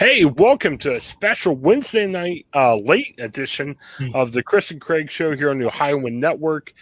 [0.00, 4.08] Hey, welcome to a special Wednesday night uh, late edition Hmm.
[4.14, 6.72] of the Chris and Craig show here on the Ohioan Network.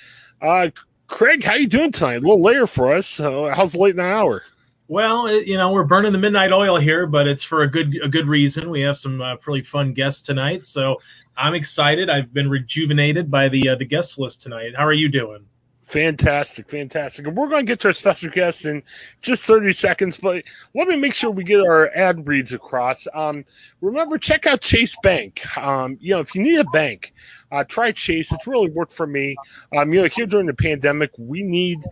[0.41, 0.69] Uh,
[1.09, 2.19] Craig, how you doing tonight?
[2.19, 3.19] A little later for us.
[3.19, 4.45] Uh, how's the late night hour?
[4.87, 7.93] Well, it, you know, we're burning the midnight oil here, but it's for a good
[8.05, 8.71] a good reason.
[8.71, 11.01] We have some uh, pretty fun guests tonight, so
[11.37, 12.09] I'm excited.
[12.09, 14.75] I've been rejuvenated by the uh, the guest list tonight.
[14.77, 15.45] How are you doing?
[15.89, 17.27] Fantastic, fantastic.
[17.27, 18.83] And we're going to get to our special guest in
[19.23, 23.09] just 30 seconds, but let me make sure we get our ad reads across.
[23.15, 23.47] Um,
[23.81, 25.41] remember, check out Chase Bank.
[25.57, 27.15] Um, you know, if you need a bank,
[27.51, 28.31] uh, try Chase.
[28.33, 29.35] It's really worked for me.
[29.75, 31.83] Um, you know, here during the pandemic, we need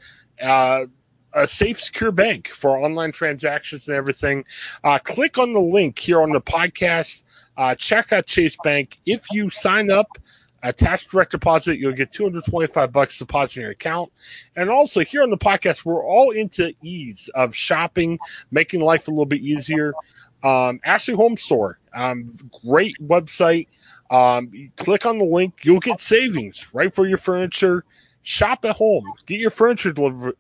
[0.43, 0.85] uh,
[1.33, 4.45] a safe, secure bank for online transactions and everything.
[4.85, 7.25] Uh, click on the link here on the podcast.
[7.57, 8.99] Uh, check out Chase Bank.
[9.07, 10.19] If you sign up,
[10.63, 14.13] attach direct deposit, you'll get 225 bucks deposit in your account.
[14.57, 18.19] And also here on the podcast, we're all into ease of shopping,
[18.51, 19.95] making life a little bit easier.
[20.43, 22.29] Um, Ashley Home Store, um,
[22.65, 23.69] great website.
[24.11, 27.85] Um, click on the link, you'll get savings right for your furniture.
[28.23, 29.13] Shop at home.
[29.27, 30.35] Get your furniture delivered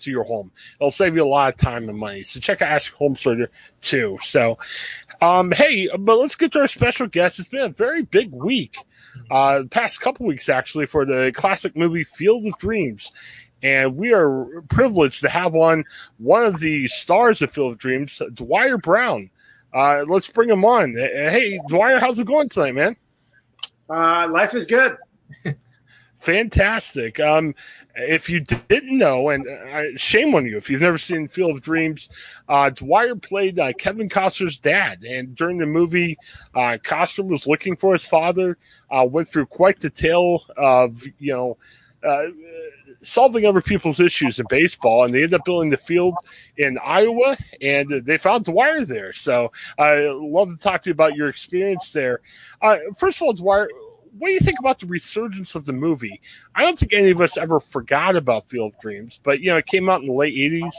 [0.00, 0.50] to your home.
[0.78, 2.24] It'll save you a lot of time and money.
[2.24, 3.48] So check out Ashley Home Store
[3.80, 4.18] too.
[4.20, 4.58] So,
[5.22, 7.38] um, hey, but let's get to our special guest.
[7.38, 8.76] It's been a very big week
[9.30, 13.12] uh, past couple weeks actually for the classic movie Field of Dreams.
[13.62, 15.84] And we are privileged to have on
[16.18, 19.30] one of the stars of Field of Dreams, Dwier Brown.
[19.72, 20.98] Uh, let's bring him on.
[20.98, 22.96] Uh, Hey, Dwier, how's it going tonight, man?
[23.88, 24.96] Uh, life is good.
[26.18, 27.20] Fantastic.
[27.20, 27.54] Um,
[27.94, 31.62] if you didn't know, and uh, shame on you if you've never seen Field of
[31.62, 32.08] Dreams,
[32.48, 36.18] uh, Dwier played uh, Kevin Costner's dad, and during the movie,
[36.54, 38.56] uh, Costner was looking for his father.
[38.90, 41.56] Uh, went through quite the tale of you know
[42.06, 42.26] uh,
[43.02, 46.14] solving other people's issues in baseball, and they ended up building the field
[46.56, 49.12] in Iowa, and they found Dwier there.
[49.12, 52.20] So I love to talk to you about your experience there.
[52.60, 53.66] Uh, first of all, Dwier,
[54.18, 56.20] what do you think about the resurgence of the movie?
[56.54, 59.56] I don't think any of us ever forgot about Field of Dreams, but you know,
[59.56, 60.74] it came out in the late '80s,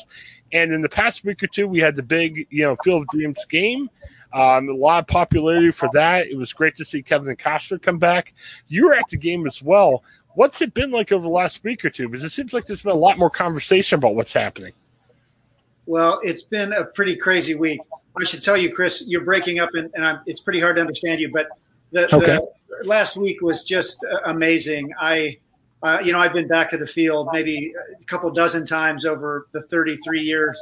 [0.52, 3.08] and in the past week or two, we had the big, you know, Field of
[3.10, 3.90] Dreams game.
[4.34, 6.28] Um, a lot of popularity for that.
[6.28, 8.34] It was great to see Kevin Costner come back.
[8.68, 10.04] You were at the game as well.
[10.36, 12.10] What's it been like over the last week or two?
[12.10, 14.74] Because it seems like there's been a lot more conversation about what's happening.
[15.86, 17.82] Well, it's been a pretty crazy week.
[18.20, 20.82] I should tell you, Chris, you're breaking up, and, and I'm, it's pretty hard to
[20.82, 21.32] understand you.
[21.32, 21.50] But
[21.92, 22.26] the, Okay.
[22.38, 22.48] the
[22.84, 24.94] last week was just uh, amazing.
[25.00, 25.38] I,
[25.82, 29.48] uh, you know, I've been back to the field maybe a couple dozen times over
[29.52, 30.62] the 33 years,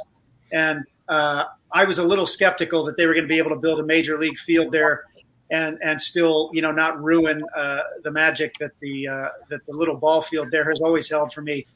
[0.52, 3.56] and uh, I was a little skeptical that they were going to be able to
[3.56, 5.04] build a major league field there,
[5.50, 9.72] and and still, you know, not ruin uh, the magic that the uh, that the
[9.72, 11.66] little ball field there has always held for me.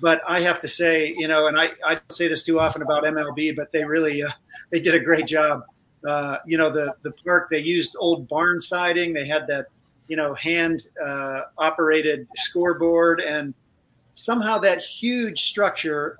[0.00, 2.82] But I have to say, you know, and I, I don't say this too often
[2.82, 4.30] about MLB, but they really uh,
[4.70, 5.64] they did a great job.
[6.46, 9.12] You know, the the park they used old barn siding.
[9.12, 9.66] They had that
[10.12, 13.54] you know hand uh, operated scoreboard, and
[14.12, 16.18] somehow that huge structure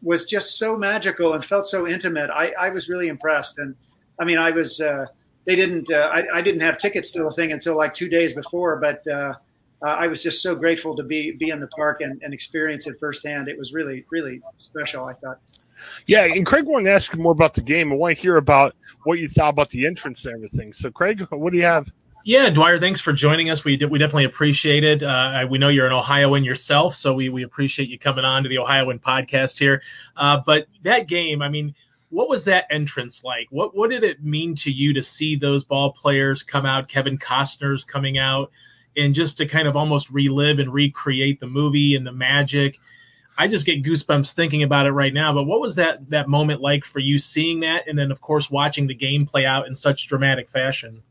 [0.00, 2.30] was just so magical and felt so intimate.
[2.30, 3.74] I, I was really impressed, and
[4.18, 4.80] I mean, I was.
[4.80, 5.04] Uh,
[5.44, 5.90] they didn't.
[5.90, 9.06] Uh, I, I didn't have tickets to the thing until like two days before, but
[9.06, 9.34] uh,
[9.82, 12.86] uh, I was just so grateful to be be in the park and, and experience
[12.86, 13.48] it firsthand.
[13.48, 15.04] It was really really special.
[15.04, 15.38] I thought.
[16.06, 17.92] Yeah, and Craig wanted to ask you more about the game.
[17.92, 18.74] I want to hear about
[19.04, 20.72] what you thought about the entrance and everything.
[20.72, 21.92] So, Craig, what do you have?
[22.24, 23.64] Yeah, Dwier, thanks for joining us.
[23.64, 25.02] We we definitely appreciate it.
[25.02, 28.48] Uh, we know you're an Ohioan yourself, so we we appreciate you coming on to
[28.48, 29.82] the Ohioan podcast here.
[30.16, 31.74] Uh, but that game, I mean,
[32.10, 33.48] what was that entrance like?
[33.50, 36.88] What what did it mean to you to see those ball players come out?
[36.88, 38.52] Kevin Costner's coming out,
[38.96, 42.78] and just to kind of almost relive and recreate the movie and the magic.
[43.38, 45.32] I just get goosebumps thinking about it right now.
[45.32, 48.48] But what was that that moment like for you seeing that, and then of course
[48.48, 51.02] watching the game play out in such dramatic fashion?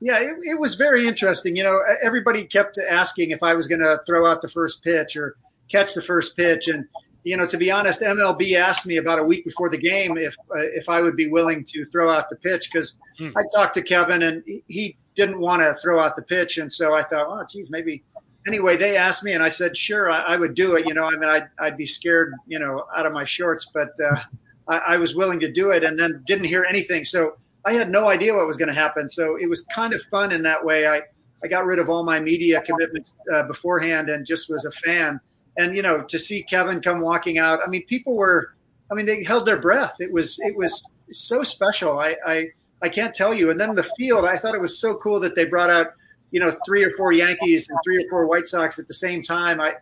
[0.00, 1.56] Yeah, it, it was very interesting.
[1.56, 5.16] You know, everybody kept asking if I was going to throw out the first pitch
[5.16, 5.36] or
[5.70, 6.86] catch the first pitch, and
[7.24, 10.36] you know, to be honest, MLB asked me about a week before the game if
[10.54, 13.30] uh, if I would be willing to throw out the pitch because hmm.
[13.36, 16.94] I talked to Kevin and he didn't want to throw out the pitch, and so
[16.94, 18.04] I thought, oh, geez, maybe.
[18.46, 20.86] Anyway, they asked me, and I said, sure, I, I would do it.
[20.86, 23.88] You know, I mean, I'd, I'd be scared, you know, out of my shorts, but
[24.00, 24.20] uh,
[24.68, 27.04] I, I was willing to do it, and then didn't hear anything.
[27.04, 29.08] So I had no idea what was going to happen.
[29.08, 30.86] So it was kind of fun in that way.
[30.86, 31.02] I
[31.44, 35.20] I got rid of all my media commitments uh, beforehand and just was a fan
[35.56, 37.60] and you know to see Kevin come walking out.
[37.64, 38.54] I mean, people were,
[38.90, 39.96] I mean, they held their breath.
[40.00, 41.98] It was it was so special.
[41.98, 42.46] I I,
[42.82, 43.50] I can't tell you.
[43.50, 45.88] And then the field, I thought it was so cool that they brought out
[46.30, 49.22] you know three or four Yankees and three or four White Sox at the same
[49.22, 49.60] time.
[49.60, 49.74] I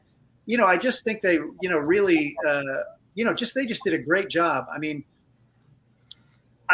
[0.47, 2.63] you know I just think they you know really uh,
[3.15, 4.67] you know just they just did a great job.
[4.75, 5.05] I mean.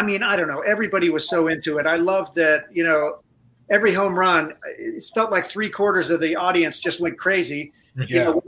[0.01, 0.61] I mean, I don't know.
[0.61, 1.87] Everybody was so into it.
[1.87, 3.19] I loved that, you know,
[3.71, 7.71] every home run, it felt like three quarters of the audience just went crazy.
[7.95, 8.05] Yeah.
[8.09, 8.39] You know,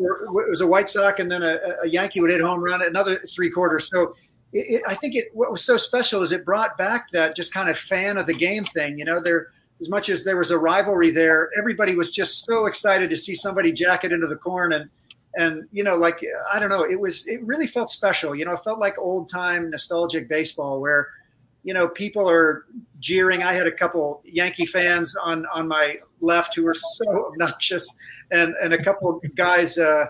[0.40, 2.80] it was a White Sox and then a, a, Yankee would hit a home run,
[2.80, 3.90] another three quarters.
[3.90, 4.16] So
[4.54, 7.52] it, it, I think it what was so special is it brought back that just
[7.52, 8.98] kind of fan of the game thing.
[8.98, 12.64] You know, there as much as there was a rivalry there, everybody was just so
[12.64, 14.88] excited to see somebody jack it into the corn and
[15.36, 18.34] and you know like I don't know, it was it really felt special.
[18.34, 21.08] You know, it felt like old time nostalgic baseball where
[21.62, 22.66] you know, people are
[23.00, 23.42] jeering.
[23.42, 27.96] I had a couple Yankee fans on on my left who were so obnoxious,
[28.30, 30.06] and and a couple of guys, uh,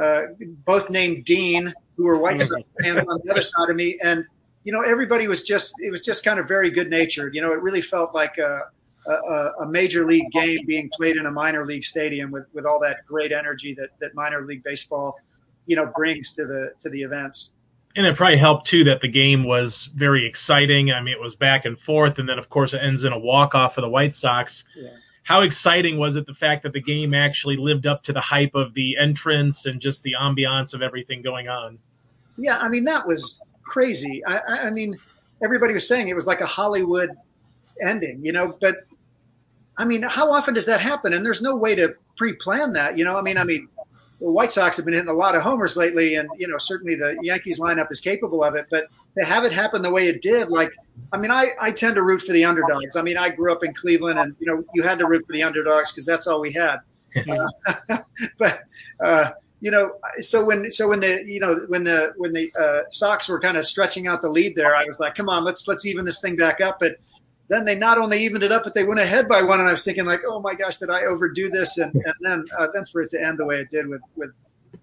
[0.00, 0.22] uh,
[0.64, 4.24] both named Dean, who were White Sox fans on the other side of me, and
[4.64, 7.34] you know, everybody was just it was just kind of very good natured.
[7.34, 8.64] You know, it really felt like a,
[9.06, 12.80] a, a major league game being played in a minor league stadium with with all
[12.80, 15.18] that great energy that that minor league baseball,
[15.64, 17.54] you know, brings to the to the events
[17.96, 20.92] and it probably helped too that the game was very exciting.
[20.92, 23.18] I mean, it was back and forth, and then of course it ends in a
[23.18, 24.64] walk off for the White Sox.
[24.76, 24.90] Yeah.
[25.22, 28.54] How exciting was it the fact that the game actually lived up to the hype
[28.54, 31.78] of the entrance and just the ambiance of everything going on?
[32.38, 34.24] Yeah, I mean that was crazy.
[34.24, 34.94] I, I mean,
[35.42, 37.10] everybody was saying it was like a Hollywood
[37.82, 38.56] ending, you know.
[38.60, 38.86] But
[39.78, 41.12] I mean, how often does that happen?
[41.12, 43.16] And there's no way to pre-plan that, you know.
[43.16, 43.68] I mean, I mean,
[44.20, 46.94] the White Sox have been hitting a lot of homers lately, and you know certainly
[46.94, 48.66] the Yankees lineup is capable of it.
[48.70, 48.88] But
[49.18, 50.70] to have it happen the way it did, like
[51.12, 52.96] I mean, I, I tend to root for the underdogs.
[52.96, 55.32] I mean, I grew up in Cleveland, and you know you had to root for
[55.32, 56.78] the underdogs because that's all we had.
[57.28, 57.98] uh,
[58.38, 58.60] but
[59.02, 59.30] uh,
[59.60, 63.28] you know, so when so when the you know when the when the uh, Sox
[63.28, 65.86] were kind of stretching out the lead there, I was like, come on, let's let's
[65.86, 66.78] even this thing back up.
[66.78, 66.96] But
[67.50, 69.58] then they not only evened it up, but they went ahead by one.
[69.58, 71.78] And I was thinking, like, oh my gosh, did I overdo this?
[71.78, 74.30] And, and then uh, then for it to end the way it did with with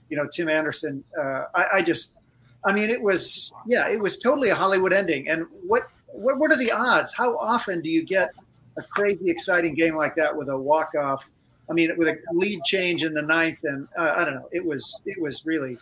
[0.09, 2.17] you know Tim Anderson, uh, I, I, just,
[2.65, 5.29] I mean, it was yeah, it was totally a Hollywood ending.
[5.29, 7.13] And what what what are the odds?
[7.13, 8.33] How often do you get
[8.77, 11.29] a crazy exciting game like that with a walk off?
[11.69, 14.65] I mean, with a lead change in the ninth, and uh, I don't know, it
[14.65, 15.77] was it was really,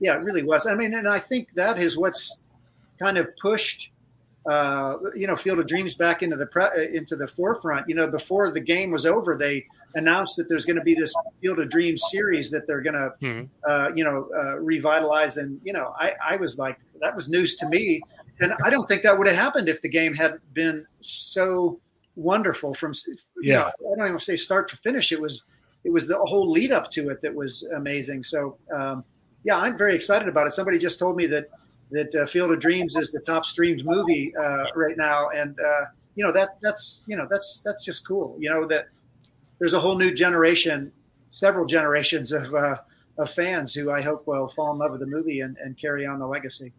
[0.00, 0.66] yeah, it really was.
[0.66, 2.42] I mean, and I think that is what's
[2.98, 3.92] kind of pushed
[4.46, 7.88] uh, you know, Field of Dreams back into the pre- uh, into the forefront.
[7.88, 11.14] You know, before the game was over, they announced that there's going to be this
[11.40, 13.44] Field of Dreams series that they're going to, mm-hmm.
[13.66, 15.38] uh, you know, uh, revitalize.
[15.38, 18.02] And you know, I, I was like, that was news to me,
[18.40, 21.80] and I don't think that would have happened if the game had been so
[22.16, 22.92] wonderful from.
[23.40, 25.10] yeah, know, I don't even say start to finish.
[25.10, 25.44] It was
[25.84, 28.22] it was the whole lead up to it that was amazing.
[28.22, 28.58] So.
[28.74, 29.04] Um,
[29.46, 30.54] yeah, I'm very excited about it.
[30.54, 31.50] Somebody just told me that
[31.94, 35.86] that uh, Field of Dreams is the top streamed movie uh, right now, and uh,
[36.14, 38.36] you know that that's you know that's that's just cool.
[38.38, 38.88] You know that
[39.58, 40.92] there's a whole new generation,
[41.30, 42.76] several generations of uh,
[43.18, 46.06] of fans who I hope will fall in love with the movie and, and carry
[46.06, 46.72] on the legacy.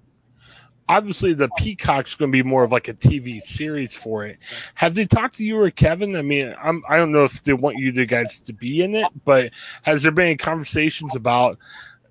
[0.87, 4.37] Obviously, the Peacock's going to be more of like a TV series for it.
[4.75, 6.15] Have they talked to you or Kevin?
[6.15, 8.93] I mean, I'm, I don't know if they want you to guys to be in
[8.93, 11.57] it, but has there been any conversations about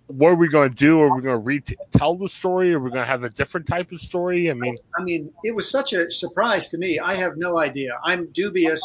[0.07, 1.01] what are we going to do?
[1.01, 2.73] Are we going to retell the story?
[2.75, 4.51] Are we going to have a different type of story?
[4.51, 6.99] I mean, I mean, it was such a surprise to me.
[6.99, 7.99] I have no idea.
[8.05, 8.83] I'm dubious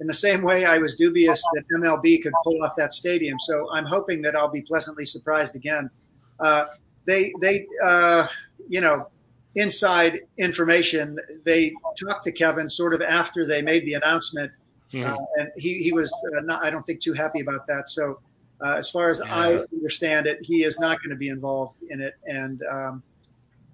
[0.00, 3.38] in the same way I was dubious that MLB could pull off that stadium.
[3.38, 5.90] So I'm hoping that I'll be pleasantly surprised again.
[6.38, 6.66] Uh,
[7.06, 8.26] they, they, uh,
[8.68, 9.08] you know,
[9.54, 11.18] inside information.
[11.44, 14.52] They talked to Kevin sort of after they made the announcement,
[14.92, 15.12] mm-hmm.
[15.12, 16.62] uh, and he he was uh, not.
[16.64, 17.88] I don't think too happy about that.
[17.88, 18.20] So
[18.62, 19.34] uh, as far as yeah.
[19.34, 23.02] I understand it, he is not going to be involved in it, and um,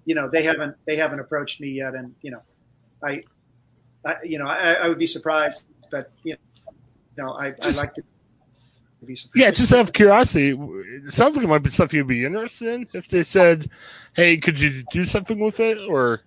[0.05, 2.41] you know they haven't they haven't approached me yet, and you know,
[3.03, 3.23] I,
[4.05, 6.37] I you know I, I, would be surprised, but you
[7.17, 8.03] know, I I like to.
[9.05, 9.43] Be surprised.
[9.43, 12.73] Yeah, just out of curiosity, it sounds like it might be stuff you'd be interested
[12.73, 12.87] in.
[12.93, 13.69] If they said,
[14.15, 16.21] "Hey, could you do something with it?" or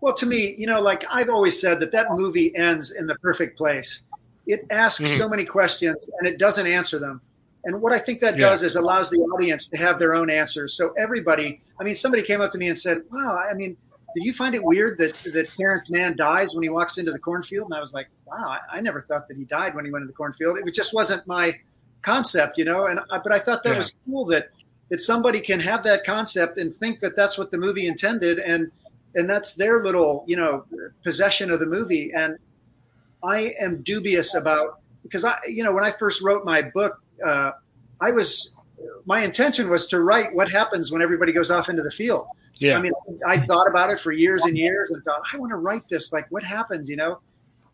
[0.00, 3.14] Well, to me, you know, like I've always said that that movie ends in the
[3.16, 4.02] perfect place.
[4.50, 5.18] It asks mm-hmm.
[5.18, 7.20] so many questions and it doesn't answer them.
[7.64, 8.48] And what I think that yeah.
[8.48, 10.74] does is allows the audience to have their own answers.
[10.74, 13.76] So everybody, I mean, somebody came up to me and said, "Wow, I mean,
[14.14, 17.18] did you find it weird that that Terrence Mann dies when he walks into the
[17.18, 19.90] cornfield?" And I was like, "Wow, I, I never thought that he died when he
[19.90, 20.58] went into the cornfield.
[20.58, 21.52] It just wasn't my
[22.00, 23.78] concept, you know." And but I thought that yeah.
[23.78, 24.48] was cool that
[24.90, 28.72] that somebody can have that concept and think that that's what the movie intended, and
[29.14, 30.64] and that's their little, you know,
[31.02, 32.12] possession of the movie.
[32.14, 32.38] And
[33.24, 37.52] I am dubious about because I, you know, when I first wrote my book uh,
[38.00, 38.54] I was
[39.04, 42.26] my intention was to write what happens when everybody goes off into the field.
[42.58, 42.78] Yeah.
[42.78, 42.92] I mean,
[43.26, 46.12] I thought about it for years and years and thought, I want to write this.
[46.12, 47.20] Like, what happens, you know?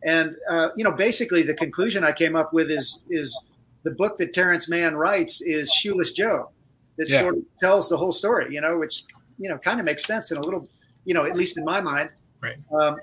[0.04, 3.38] And uh, you know, basically, the conclusion I came up with is is
[3.82, 6.50] the book that Terrence Mann writes is Shoeless Joe,
[6.98, 7.20] that yeah.
[7.20, 8.54] sort of tells the whole story.
[8.54, 9.04] You know, which
[9.38, 10.68] you know kind of makes sense in a little,
[11.04, 12.10] you know, at least in my mind.
[12.40, 12.56] Right.
[12.78, 12.98] Um,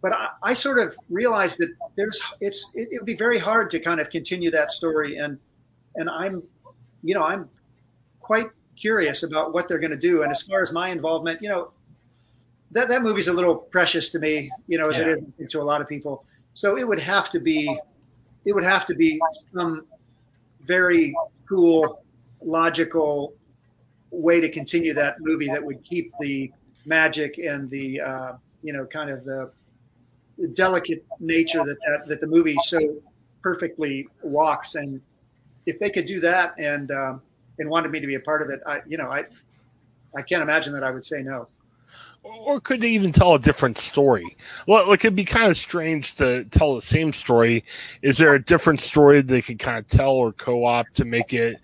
[0.00, 3.70] but I, I, sort of realized that there's it's it, it would be very hard
[3.70, 5.38] to kind of continue that story and
[5.98, 6.42] and I'm,
[7.02, 7.50] you know, I'm
[8.20, 10.22] quite curious about what they're going to do.
[10.22, 11.72] And as far as my involvement, you know,
[12.70, 15.08] that that movie's a little precious to me, you know, as yeah.
[15.08, 16.24] it is to a lot of people.
[16.52, 17.78] So it would have to be,
[18.44, 19.20] it would have to be
[19.52, 19.86] some
[20.62, 21.14] very
[21.48, 22.02] cool,
[22.42, 23.34] logical
[24.10, 26.52] way to continue that movie that would keep the
[26.86, 29.50] magic and the, uh, you know, kind of the
[30.54, 32.78] delicate nature that, that that the movie so
[33.42, 35.00] perfectly walks and
[35.68, 37.22] if they could do that and um,
[37.58, 39.24] and wanted me to be a part of it, I you know I
[40.16, 41.48] I can't imagine that I would say no.
[42.24, 44.36] Or could they even tell a different story?
[44.66, 47.64] Well, it could be kind of strange to tell the same story.
[48.02, 51.58] Is there a different story they could kind of tell or co-op to make it,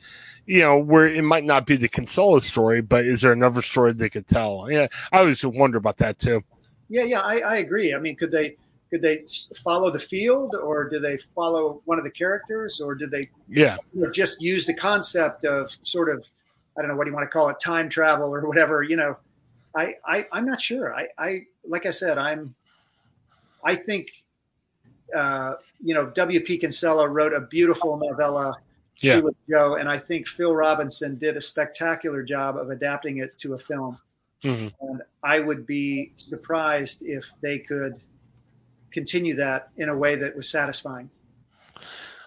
[0.46, 3.92] you know, where it might not be the Kinsella story, but is there another story
[3.92, 4.68] they could tell?
[4.70, 6.44] Yeah, I always wonder about that too.
[6.88, 7.92] Yeah, yeah, I, I agree.
[7.92, 8.56] I mean, could they
[8.94, 9.24] could they
[9.56, 13.76] follow the field or do they follow one of the characters or do they yeah.
[14.12, 16.24] just use the concept of sort of
[16.78, 18.94] i don't know what do you want to call it time travel or whatever you
[18.94, 19.16] know?
[19.74, 20.94] I, I i'm not sure.
[20.94, 22.54] I i like i said i'm
[23.64, 24.12] i think
[25.12, 28.54] uh, you know w.p kinsella wrote a beautiful novella
[29.02, 29.20] yeah.
[29.50, 33.58] joe and i think phil robinson did a spectacular job of adapting it to a
[33.58, 33.98] film.
[34.44, 34.68] Mm-hmm.
[34.86, 38.00] and i would be surprised if they could
[38.94, 41.10] continue that in a way that was satisfying.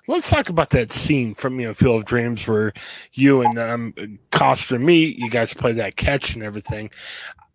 [0.09, 2.73] Let's talk about that scene from you know Field of Dreams where
[3.13, 3.93] you and um,
[4.31, 5.17] Costner meet.
[5.17, 6.91] You guys play that catch and everything.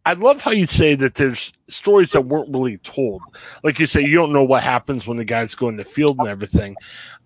[0.04, 3.22] I love how you say that there's stories that weren't really told.
[3.62, 6.18] Like you say, you don't know what happens when the guys go in the field
[6.18, 6.74] and everything.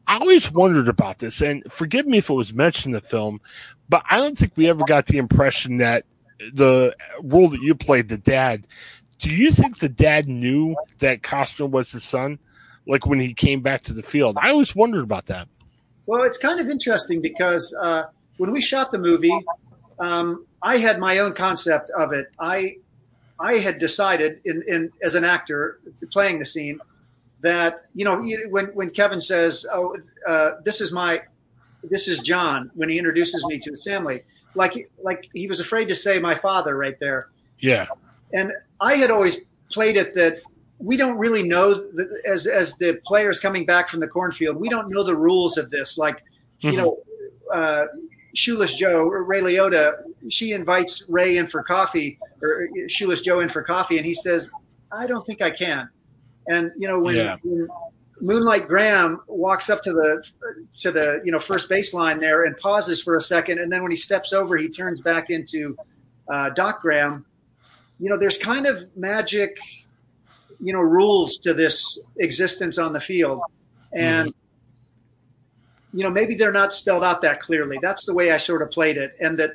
[0.07, 3.41] I always wondered about this, and forgive me if it was mentioned in the film,
[3.89, 6.05] but I don't think we ever got the impression that
[6.53, 8.67] the role that you played, the dad,
[9.19, 12.39] do you think the dad knew that Costner was his son?
[12.87, 15.49] Like when he came back to the field, I always wondered about that.
[16.07, 18.05] Well, it's kind of interesting because uh,
[18.37, 19.37] when we shot the movie,
[19.99, 22.29] um, I had my own concept of it.
[22.39, 22.77] I
[23.39, 25.81] I had decided, in, in as an actor
[26.11, 26.81] playing the scene,
[27.41, 29.97] that you know when when Kevin says, "Oh,
[30.27, 31.23] uh, this is my,
[31.83, 34.23] this is John," when he introduces me to his family,
[34.55, 37.29] like like he was afraid to say my father right there.
[37.59, 37.87] Yeah.
[38.33, 39.39] And I had always
[39.71, 40.41] played it that
[40.79, 44.69] we don't really know the, as as the players coming back from the cornfield, we
[44.69, 45.97] don't know the rules of this.
[45.97, 46.19] Like,
[46.63, 46.69] mm-hmm.
[46.69, 46.99] you know,
[47.53, 47.87] uh,
[48.35, 49.95] Shoeless Joe or Ray Liotta,
[50.29, 54.51] she invites Ray in for coffee or Shoeless Joe in for coffee, and he says,
[54.93, 55.89] "I don't think I can."
[56.49, 57.37] And you know when, yeah.
[57.43, 57.69] when
[58.21, 60.31] Moonlight Graham walks up to the
[60.81, 63.91] to the you know first baseline there and pauses for a second, and then when
[63.91, 65.77] he steps over, he turns back into
[66.29, 67.25] uh, Doc Graham
[67.99, 69.59] you know, there's kind of magic,
[70.61, 73.41] you know, rules to this existence on the field.
[73.93, 75.99] And, mm-hmm.
[75.99, 77.79] you know, maybe they're not spelled out that clearly.
[77.81, 79.17] That's the way I sort of played it.
[79.21, 79.53] And that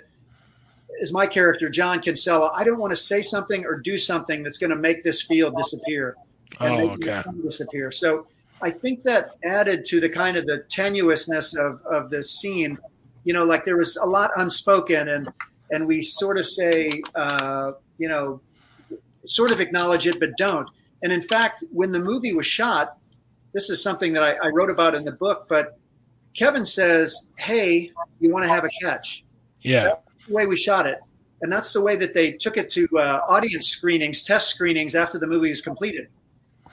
[1.00, 4.57] is my character, John Kinsella, I don't want to say something or do something that's
[4.57, 6.15] going to make this field disappear
[6.60, 7.21] and oh, okay.
[7.43, 7.91] disappear.
[7.91, 8.27] So
[8.62, 12.77] I think that added to the kind of the tenuousness of, of the scene,
[13.24, 15.29] you know, like there was a lot unspoken and,
[15.71, 17.71] and we sort of say, uh,
[18.01, 18.41] you know,
[19.25, 20.67] sort of acknowledge it, but don't.
[21.03, 22.98] And in fact, when the movie was shot,
[23.53, 25.77] this is something that I, I wrote about in the book, but
[26.34, 29.24] Kevin says, Hey, you want to have a catch?
[29.62, 29.84] Yeah.
[29.84, 31.00] That's the way we shot it.
[31.43, 35.20] And that's the way that they took it to uh, audience screenings, test screenings after
[35.20, 36.08] the movie was completed.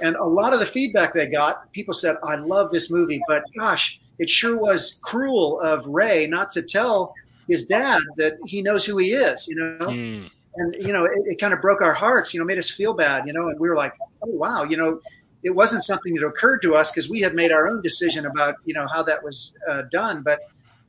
[0.01, 3.43] And a lot of the feedback they got, people said, I love this movie, but
[3.59, 7.15] gosh, it sure was cruel of Ray not to tell
[7.49, 9.87] his dad that he knows who he is, you know?
[9.87, 12.35] Mm and you know, it, it kind of broke our hearts.
[12.35, 13.27] You know, made us feel bad.
[13.27, 15.01] You know, and we were like, oh wow, you know,
[15.43, 18.57] it wasn't something that occurred to us because we had made our own decision about
[18.65, 20.23] you know how that was uh, done.
[20.23, 20.41] But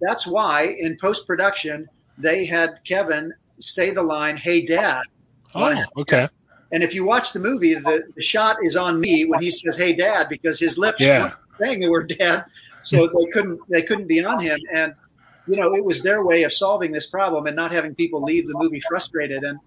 [0.01, 5.03] that's why in post production they had Kevin say the line, "Hey, Dad."
[5.55, 6.27] Oh, okay.
[6.71, 9.77] And if you watch the movie, the, the shot is on me when he says,
[9.77, 11.21] "Hey, Dad," because his lips Yeah.
[11.23, 12.45] weren't saying the word "Dad,"
[12.81, 14.59] so they couldn't they couldn't be on him.
[14.73, 14.93] And
[15.49, 18.47] you know, it was their way of solving this problem and not having people leave
[18.47, 19.43] the movie frustrated.
[19.43, 19.59] And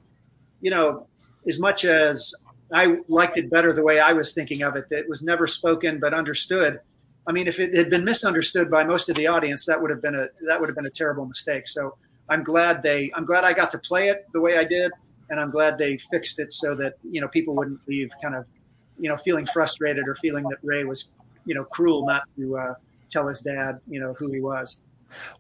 [0.61, 1.07] you know,
[1.47, 2.35] as much as
[2.73, 5.47] I liked it better the way I was thinking of it, that it was never
[5.47, 6.81] spoken but understood.
[7.27, 10.01] I mean, if it had been misunderstood by most of the audience, that would have
[10.01, 11.67] been a that would have been a terrible mistake.
[11.69, 11.97] So
[12.29, 14.93] I'm glad they I'm glad I got to play it the way I did,
[15.31, 18.47] and I'm glad they fixed it so that you know people wouldn't leave kind of
[18.99, 21.13] you know feeling frustrated or feeling that Ray was
[21.45, 22.75] you know cruel not to uh,
[23.11, 24.79] tell his dad you know who he was.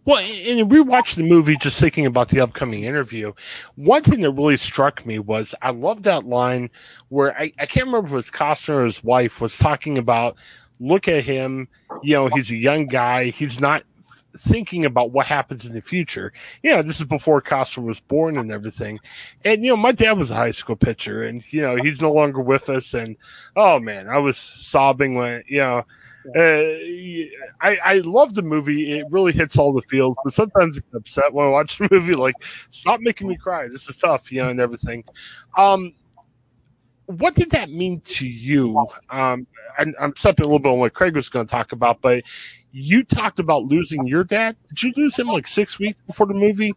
[0.04, 3.32] Well, and we watched the movie just thinking about the upcoming interview.
[3.76, 6.70] One thing that really struck me was I love that line
[7.08, 10.36] where I, I can't remember if it was Costner or his wife was talking about
[10.80, 11.68] look at him,
[12.02, 13.84] you know, he's a young guy, he's not
[14.36, 16.32] thinking about what happens in the future.
[16.62, 18.98] You know, this is before Costner was born and everything.
[19.44, 22.12] And, you know, my dad was a high school pitcher and, you know, he's no
[22.12, 22.94] longer with us.
[22.94, 23.16] And,
[23.56, 25.84] oh man, I was sobbing when, you know,
[26.34, 28.92] I, I love the movie.
[28.98, 31.88] It really hits all the feels, but sometimes I get upset when I watch the
[31.92, 32.14] movie.
[32.14, 32.34] Like,
[32.70, 33.68] stop making me cry.
[33.68, 35.04] This is tough, you know, and everything.
[35.56, 35.94] Um,
[37.06, 38.86] what did that mean to you?
[39.10, 39.46] Um,
[39.78, 42.22] and I'm stepping a little bit on what Craig was going to talk about, but
[42.72, 44.56] you talked about losing your dad.
[44.68, 46.74] Did you lose him like six weeks before the movie?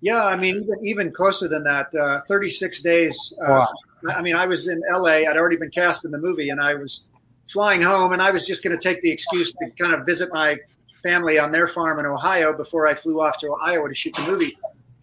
[0.00, 1.94] Yeah, I mean even even closer than that.
[1.94, 3.32] Uh, Thirty six days.
[3.40, 3.66] Uh,
[4.04, 4.16] Wow.
[4.16, 5.26] I mean, I was in L.A.
[5.26, 7.08] I'd already been cast in the movie, and I was
[7.48, 10.30] flying home, and I was just going to take the excuse to kind of visit
[10.32, 10.58] my
[11.02, 14.26] family on their farm in Ohio before I flew off to Iowa to shoot the
[14.26, 14.56] movie.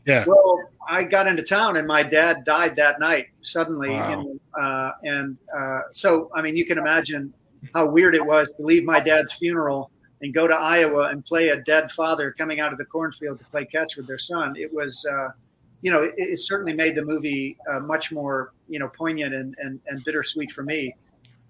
[0.05, 0.23] Yeah.
[0.25, 4.11] Well, I got into town, and my dad died that night suddenly, Wow.
[4.21, 7.33] and, uh, and uh, so I mean, you can imagine
[7.75, 9.91] how weird it was to leave my dad's funeral
[10.21, 13.45] and go to Iowa and play a dead father coming out of the cornfield to
[13.45, 14.55] play catch with their son.
[14.57, 15.29] It was, uh,
[15.81, 19.55] you know, it, it certainly made the movie uh, much more, you know, poignant and,
[19.59, 20.95] and, and bittersweet for me.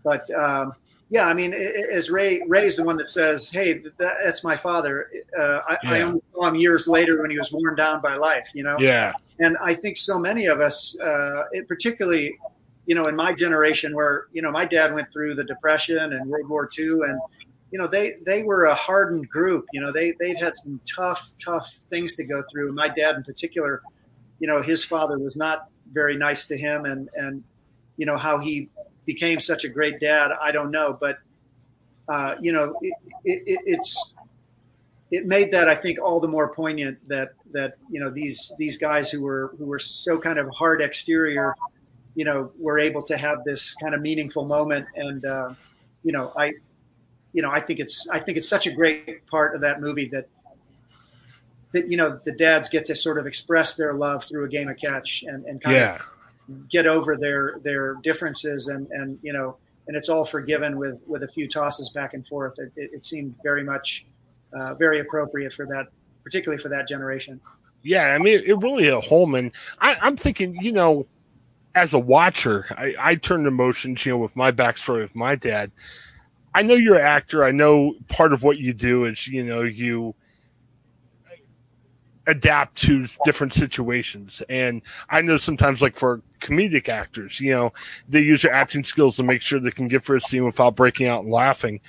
[0.03, 0.73] But um,
[1.11, 4.55] yeah, I mean, as Ray Ray is the one that says, "Hey, that, that's my
[4.55, 8.15] father." Uh, I, I only saw him years later when he was worn down by
[8.15, 8.49] life.
[8.53, 9.13] You know, Yeah.
[9.39, 12.37] and I think so many of us, uh, it particularly,
[12.85, 16.29] you know, in my generation, where you know my dad went through the Depression and
[16.29, 17.19] World War II, and
[17.71, 19.65] you know they they were a hardened group.
[19.73, 22.71] You know, they they'd had some tough tough things to go through.
[22.73, 23.81] My dad, in particular,
[24.39, 27.43] you know, his father was not very nice to him, and and
[27.97, 28.69] you know how he
[29.13, 31.17] became such a great dad, I don't know, but
[32.07, 32.93] uh, you know, it,
[33.25, 34.13] it, it, it's
[35.09, 38.77] it made that I think all the more poignant that that you know these these
[38.77, 41.55] guys who were who were so kind of hard exterior,
[42.13, 45.53] you know, were able to have this kind of meaningful moment, and uh,
[46.03, 46.53] you know, I,
[47.33, 50.09] you know, I think it's I think it's such a great part of that movie
[50.09, 50.27] that
[51.73, 54.69] that you know the dads get to sort of express their love through a game
[54.69, 55.95] of catch and and kind Yeah.
[55.95, 56.01] of
[56.69, 59.57] get over their their differences and and you know
[59.89, 62.53] and it's all forgiven with with a few tosses back and forth.
[62.59, 64.05] It, it, it seemed very much
[64.53, 65.87] uh, very appropriate for that,
[66.23, 67.41] particularly for that generation.
[67.81, 71.07] Yeah, I mean, it really hit home, and I, I'm thinking, you know,
[71.73, 75.71] as a watcher, I, I turned emotions, you know, with my backstory with my dad.
[76.53, 77.43] I know you're an actor.
[77.43, 80.13] I know part of what you do is, you know, you
[82.29, 87.73] adapt to different situations, and I know sometimes, like for comedic actors, you know,
[88.07, 90.75] they use their acting skills to make sure they can get for a scene without
[90.75, 91.81] breaking out and laughing.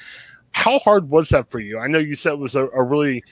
[0.53, 1.79] How hard was that for you?
[1.79, 3.23] I know you said it was a, a really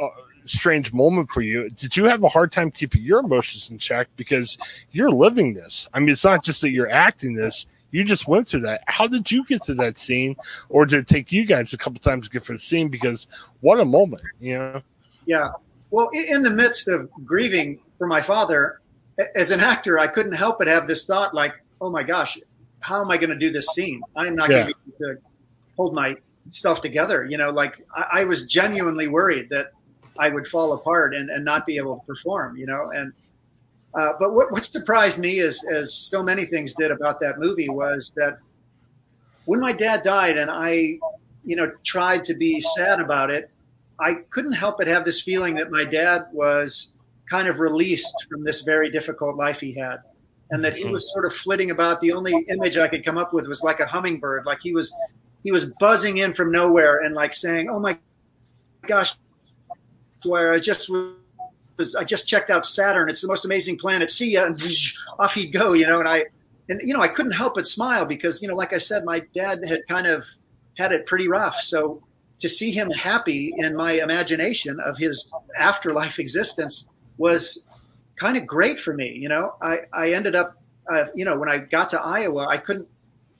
[0.00, 0.08] uh,
[0.44, 1.70] strange moment for you.
[1.70, 4.58] Did you have a hard time keeping your emotions in check because
[4.90, 5.88] you're living this?
[5.94, 7.66] I mean, it's not just that you're acting this.
[7.92, 8.82] You just went through that.
[8.88, 10.36] How did you get to that scene,
[10.68, 12.88] or did it take you guys a couple times to get for the scene?
[12.88, 13.28] Because
[13.60, 14.82] what a moment, you know?
[15.24, 15.48] Yeah.
[15.90, 18.80] Well, in the midst of grieving for my father,
[19.34, 22.38] as an actor, I couldn't help but have this thought like, oh my gosh,
[22.80, 24.02] how am I going to do this scene?
[24.16, 24.62] I'm not Yeah.
[24.62, 25.20] going to be able to
[25.76, 26.16] hold my
[26.50, 27.24] stuff together.
[27.24, 29.68] You know, like I, I was genuinely worried that
[30.18, 33.12] I would fall apart and, and not be able to perform, you know, and,
[33.94, 37.68] uh, but what, what surprised me is, as so many things did about that movie
[37.68, 38.38] was that
[39.46, 40.98] when my dad died and I,
[41.44, 43.50] you know, tried to be sad about it,
[44.00, 46.92] I couldn't help but have this feeling that my dad was
[47.28, 49.98] kind of released from this very difficult life he had.
[50.50, 50.92] And that he mm-hmm.
[50.92, 52.00] was sort of flitting about.
[52.00, 54.94] The only image I could come up with was like a hummingbird, like he was
[55.42, 57.98] he was buzzing in from nowhere and like saying, "Oh my
[58.86, 59.16] gosh,
[60.24, 61.14] where I just was
[61.76, 63.08] was I just checked out Saturn.
[63.08, 64.10] It's the most amazing planet.
[64.10, 64.62] See ya, and
[65.18, 65.72] off he'd go.
[65.72, 66.26] You know, and I
[66.68, 69.20] and you know I couldn't help but smile because you know, like I said, my
[69.34, 70.26] dad had kind of
[70.76, 71.56] had it pretty rough.
[71.56, 72.02] So
[72.40, 77.66] to see him happy in my imagination of his afterlife existence was
[78.16, 79.12] kind of great for me.
[79.12, 80.56] You know, I I ended up,
[80.90, 82.88] uh, you know, when I got to Iowa, I couldn't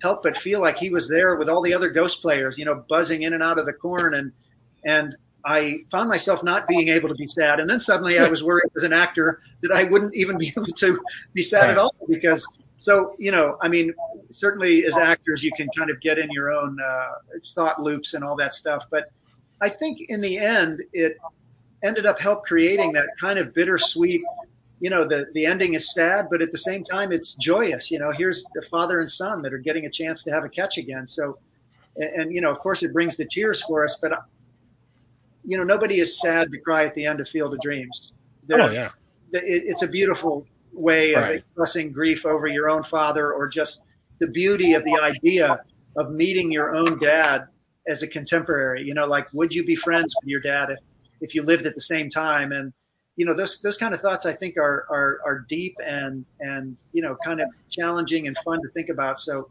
[0.03, 2.85] help but feel like he was there with all the other ghost players, you know,
[2.89, 4.33] buzzing in and out of the corn and
[4.85, 7.61] and I found myself not being able to be sad.
[7.61, 10.67] And then suddenly I was worried as an actor that I wouldn't even be able
[10.67, 11.01] to
[11.35, 12.47] be sad at all because
[12.79, 13.95] so, you know, I mean,
[14.31, 17.13] certainly as actors, you can kind of get in your own uh,
[17.55, 18.85] thought loops and all that stuff.
[18.91, 19.11] But
[19.63, 21.17] I think in the end, it
[21.83, 24.23] ended up help creating that kind of bittersweet
[24.81, 27.99] you know the the ending is sad but at the same time it's joyous you
[27.99, 30.79] know here's the father and son that are getting a chance to have a catch
[30.79, 31.39] again so
[31.97, 34.13] and, and you know of course it brings the tears for us but
[35.45, 38.13] you know nobody is sad to cry at the end of field of dreams
[38.47, 38.91] They're, oh yeah
[39.33, 41.37] it, it's a beautiful way of right.
[41.37, 43.85] expressing grief over your own father or just
[44.21, 45.61] the beauty of the idea
[45.97, 47.47] of meeting your own dad
[47.89, 50.79] as a contemporary you know like would you be friends with your dad if,
[51.21, 52.73] if you lived at the same time and
[53.17, 56.77] you know those those kind of thoughts I think are are, are deep and and
[56.93, 59.19] you know kind of challenging and fun to think about.
[59.19, 59.49] So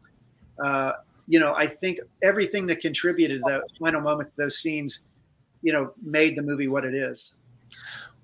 [0.63, 0.93] uh,
[1.27, 5.03] you know I think everything that contributed to that final moment, those scenes,
[5.63, 7.33] you know, made the movie what it is.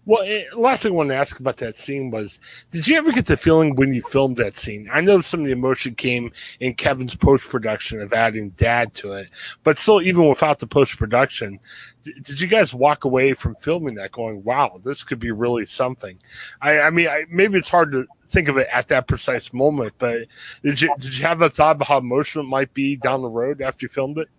[0.04, 2.40] Well, eh, last thing I wanted to ask about that scene was,
[2.72, 4.90] did you ever get the feeling when you filmed that scene?
[4.92, 9.14] I know some of the emotion came in Kevin's post production of adding dad to
[9.14, 9.30] it,
[9.64, 11.60] but still, even without the post production,
[12.04, 16.18] did you guys walk away from filming that going, "Wow, this could be really something"?
[16.62, 19.94] I, I mean, I, maybe it's hard to think of it at that precise moment,
[20.00, 20.26] but
[20.64, 23.30] did you did you have a thought about how emotional it might be down the
[23.30, 24.30] road after you filmed it?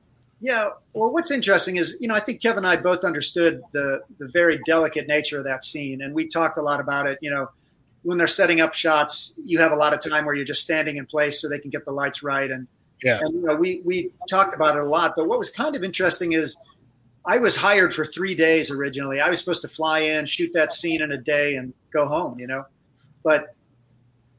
[0.42, 0.70] Yeah.
[0.92, 4.28] Well, what's interesting is, you know, I think Kevin and I both understood the the
[4.32, 7.18] very delicate nature of that scene, and we talked a lot about it.
[7.22, 7.48] You know,
[8.02, 10.96] when they're setting up shots, you have a lot of time where you're just standing
[10.96, 12.66] in place so they can get the lights right, and
[13.04, 15.14] yeah, and you know, we we talked about it a lot.
[15.16, 16.56] But what was kind of interesting is,
[17.24, 19.20] I was hired for three days originally.
[19.20, 22.40] I was supposed to fly in, shoot that scene in a day, and go home.
[22.40, 22.64] You know,
[23.22, 23.54] but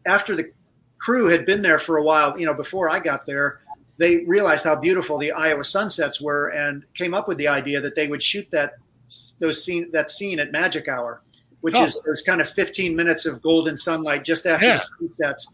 [0.05, 0.51] after the
[0.99, 3.61] crew had been there for a while, you know, before I got there
[3.97, 7.95] they realized how beautiful the Iowa sunsets were and came up with the idea that
[7.95, 8.73] they would shoot that
[9.39, 11.21] those scene that scene at magic hour,
[11.61, 11.83] which oh.
[11.83, 14.79] is those kind of 15 minutes of golden sunlight just after yeah.
[14.99, 15.47] the sunsets.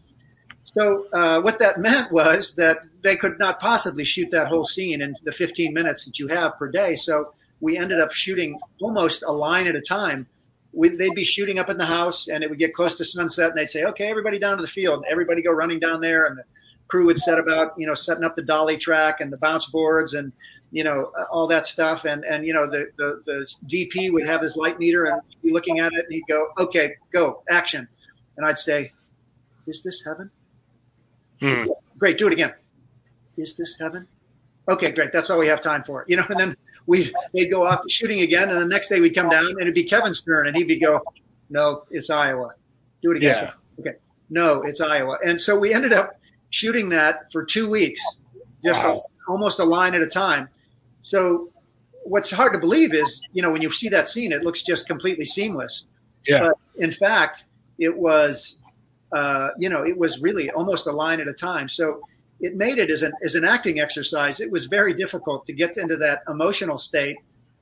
[0.64, 5.02] So uh, what that meant was that they could not possibly shoot that whole scene
[5.02, 6.94] in the 15 minutes that you have per day.
[6.94, 10.26] So we ended up shooting almost a line at a time.
[10.72, 13.50] We, they'd be shooting up in the house, and it would get close to sunset,
[13.50, 16.26] and they'd say, "Okay, everybody down to the field." And everybody go running down there,
[16.26, 16.44] and the
[16.90, 20.14] crew would set about you know setting up the dolly track and the bounce boards
[20.14, 20.32] and
[20.70, 22.04] you know all that stuff.
[22.04, 25.52] And and you know the the, the dp would have his light meter and be
[25.52, 27.88] looking at it and he'd go okay go action.
[28.36, 28.92] And i'd say
[29.66, 30.30] is this heaven?
[31.40, 31.66] Hmm.
[31.98, 32.52] great do it again.
[33.36, 34.06] Is this heaven?
[34.68, 36.04] Okay great that's all we have time for.
[36.08, 39.14] You know and then we they'd go off shooting again and the next day we'd
[39.14, 41.00] come down and it'd be kevin's turn and he'd be go
[41.48, 42.54] no it's iowa.
[43.02, 43.44] Do it again.
[43.44, 43.52] Yeah.
[43.80, 43.98] okay.
[44.28, 45.18] No it's iowa.
[45.24, 46.19] And so we ended up
[46.50, 48.20] shooting that for two weeks,
[48.62, 48.98] just wow.
[49.28, 50.48] almost a line at a time.
[51.02, 51.50] So
[52.04, 54.86] what's hard to believe is, you know, when you see that scene, it looks just
[54.86, 55.86] completely seamless.
[56.26, 56.40] Yeah.
[56.40, 57.46] But in fact,
[57.78, 58.60] it was,
[59.12, 61.68] uh, you know, it was really almost a line at a time.
[61.68, 62.02] So
[62.40, 64.40] it made it as an as an acting exercise.
[64.40, 67.16] It was very difficult to get into that emotional state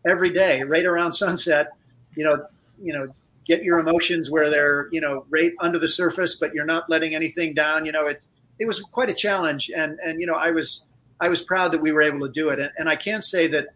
[0.07, 1.69] every day, right around sunset.
[2.17, 2.47] You know,
[2.83, 3.13] you know,
[3.47, 7.15] get your emotions where they're, you know, right under the surface, but you're not letting
[7.15, 7.87] anything down.
[7.87, 10.87] You know, it's it was quite a challenge, and and you know I was
[11.21, 13.47] I was proud that we were able to do it, and, and I can say
[13.49, 13.69] that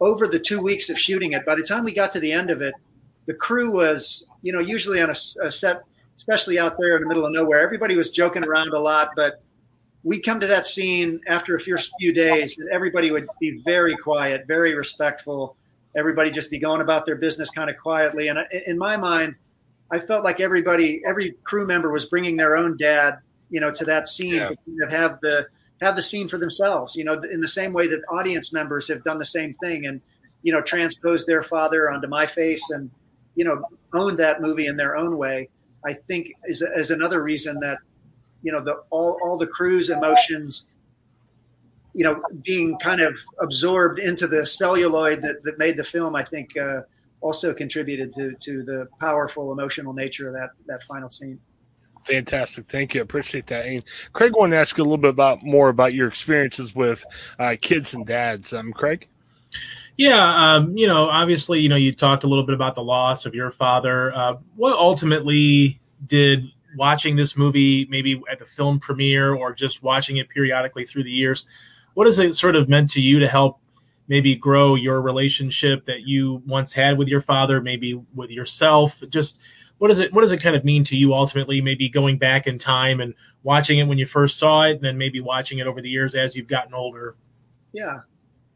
[0.00, 2.50] over the two weeks of shooting it, by the time we got to the end
[2.50, 2.74] of it,
[3.26, 5.82] the crew was you know usually on a, a set,
[6.16, 9.42] especially out there in the middle of nowhere, everybody was joking around a lot, but
[10.02, 14.46] we'd come to that scene after a few days, and everybody would be very quiet,
[14.46, 15.56] very respectful.
[15.96, 18.28] Everybody just be going about their business kind of quietly.
[18.28, 19.34] And in my mind,
[19.90, 23.18] I felt like everybody, every crew member was bringing their own dad
[23.50, 24.48] you know, to that scene yeah.
[24.48, 25.46] to kind of have the
[25.80, 26.96] have the scene for themselves.
[26.96, 30.00] You know, in the same way that audience members have done the same thing and
[30.42, 32.90] you know transposed their father onto my face and
[33.34, 33.62] you know
[33.94, 35.48] owned that movie in their own way.
[35.84, 37.78] I think is is another reason that
[38.42, 40.68] you know the all all the crew's emotions
[41.94, 46.22] you know being kind of absorbed into the celluloid that, that made the film i
[46.22, 46.80] think uh,
[47.20, 51.40] also contributed to to the powerful emotional nature of that that final scene
[52.08, 52.66] Fantastic.
[52.66, 53.00] Thank you.
[53.00, 53.66] I appreciate that.
[53.66, 53.82] And
[54.14, 57.04] Craig want to ask you a little bit about more about your experiences with
[57.38, 58.54] uh, kids and dads.
[58.54, 59.06] Um, Craig?
[59.98, 63.26] Yeah, um, you know, obviously, you know, you talked a little bit about the loss
[63.26, 64.14] of your father.
[64.14, 66.44] Uh, what ultimately did
[66.76, 71.10] watching this movie, maybe at the film premiere or just watching it periodically through the
[71.10, 71.46] years,
[71.94, 73.58] what has it sort of meant to you to help
[74.06, 79.02] maybe grow your relationship that you once had with your father, maybe with yourself?
[79.10, 79.38] Just
[79.78, 81.60] what does it what does it kind of mean to you ultimately?
[81.60, 84.98] Maybe going back in time and watching it when you first saw it, and then
[84.98, 87.16] maybe watching it over the years as you've gotten older.
[87.72, 88.00] Yeah,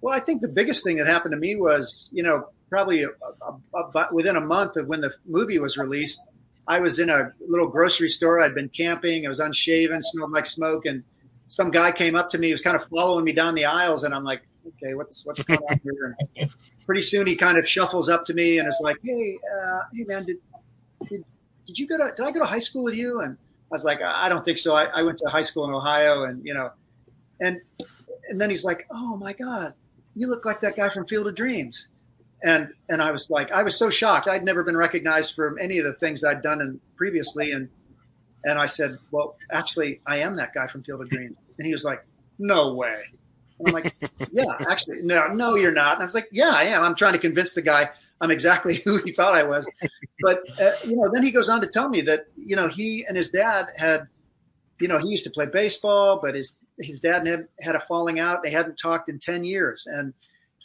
[0.02, 3.08] well, I think the biggest thing that happened to me was, you know, probably a,
[3.40, 6.20] a, a, within a month of when the movie was released,
[6.66, 8.40] I was in a little grocery store.
[8.40, 9.24] I'd been camping.
[9.24, 11.04] I was unshaven, smelled like smoke, and
[11.46, 12.48] some guy came up to me.
[12.48, 15.44] He was kind of following me down the aisles, and I'm like, okay, what's what's
[15.44, 16.16] going on here?
[16.36, 16.50] And
[16.84, 20.04] pretty soon, he kind of shuffles up to me and is like, hey, uh, hey,
[20.08, 20.38] man, did,
[21.66, 23.20] did you go to did I go to high school with you?
[23.20, 24.74] And I was like, uh, I don't think so.
[24.74, 26.70] I, I went to high school in Ohio, and you know,
[27.40, 27.60] and
[28.28, 29.74] and then he's like, oh my god,
[30.14, 31.88] you look like that guy from Field of Dreams.
[32.44, 34.26] And, and I was like, I was so shocked.
[34.26, 37.52] I'd never been recognized for any of the things I'd done in previously.
[37.52, 37.68] And,
[38.44, 41.36] and I said, well, actually I am that guy from Field of Dreams.
[41.58, 42.04] And he was like,
[42.38, 43.02] no way.
[43.58, 43.94] And I'm like,
[44.32, 45.94] yeah, actually, no, no, you're not.
[45.94, 46.82] And I was like, yeah, I am.
[46.82, 47.90] I'm trying to convince the guy
[48.22, 49.68] I'm exactly who he thought I was.
[50.22, 53.04] But, uh, you know, then he goes on to tell me that, you know, he
[53.06, 54.06] and his dad had,
[54.80, 58.18] you know, he used to play baseball, but his his dad had, had a falling
[58.18, 58.42] out.
[58.42, 59.86] They hadn't talked in 10 years.
[59.86, 60.14] And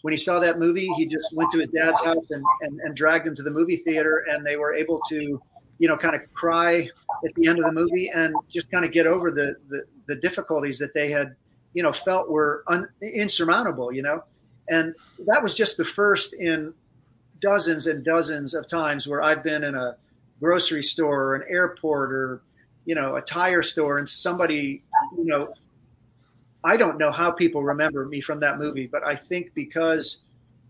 [0.03, 2.95] when he saw that movie, he just went to his dad's house and, and, and
[2.95, 4.23] dragged him to the movie theater.
[4.29, 5.41] And they were able to,
[5.79, 6.89] you know, kind of cry
[7.25, 10.15] at the end of the movie and just kind of get over the, the, the
[10.15, 11.35] difficulties that they had,
[11.73, 14.23] you know, felt were un, insurmountable, you know.
[14.69, 16.73] And that was just the first in
[17.41, 19.97] dozens and dozens of times where I've been in a
[20.39, 22.41] grocery store or an airport or,
[22.85, 24.83] you know, a tire store and somebody,
[25.17, 25.53] you know,
[26.63, 30.23] I don't know how people remember me from that movie, but I think because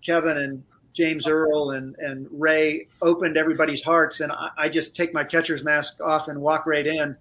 [0.05, 5.13] Kevin and James Earl and, and Ray opened everybody's hearts, and I, I just take
[5.13, 7.15] my catcher's mask off and walk right in.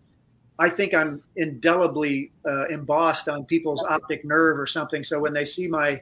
[0.59, 5.02] I think I'm indelibly uh, embossed on people's optic nerve or something.
[5.02, 6.00] So when they see my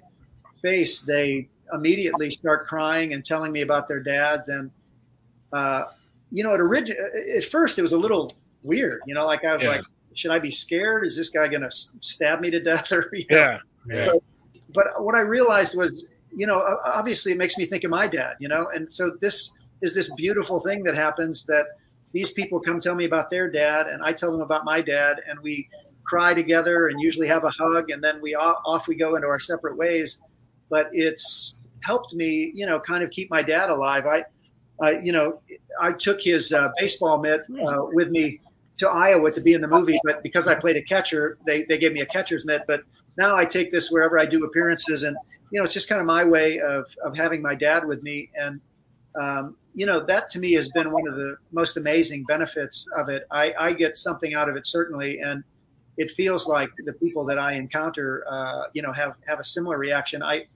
[0.63, 4.49] face, they immediately start crying and telling me about their dads.
[4.49, 4.71] And
[5.53, 5.85] uh,
[6.31, 6.97] you know, at origin
[7.37, 9.03] at first it was a little weird.
[9.07, 9.69] You know, like I was yeah.
[9.71, 11.07] like, should I be scared?
[11.07, 12.93] Is this guy going to stab me to death?
[12.93, 14.07] Or yeah, yeah.
[14.13, 14.23] But,
[14.75, 18.37] but, what I realized was, you know, obviously it makes me think of my dad.
[18.41, 21.67] You know, and so this is this beautiful thing that happens that
[22.13, 25.21] these people come tell me about their dad, and I tell them about my dad,
[25.29, 25.69] and we
[26.05, 29.41] cry together and usually have a hug, and then we off we go into our
[29.41, 30.21] separate ways.
[30.71, 34.07] But it's helped me, you know, kind of keep my dad alive.
[34.07, 34.25] I,
[34.81, 35.41] I you know,
[35.81, 38.41] I took his uh, baseball mitt uh, with me
[38.79, 41.79] to Iowa to be in the movie, but because I played a catcher, they, they
[41.79, 42.63] gave me a catcher's mitt.
[42.67, 42.83] But
[43.17, 45.17] now I take this wherever I do appearances, and
[45.51, 48.31] you know, it's just kind of my way of of having my dad with me,
[48.35, 48.61] and
[49.15, 53.09] um, you know, that to me has been one of the most amazing benefits of
[53.09, 53.27] it.
[53.31, 55.43] I, I get something out of it certainly, and
[55.97, 59.79] it feels like the people that I encounter, uh, you know, have have a similar
[59.79, 60.23] reaction.
[60.23, 60.47] I,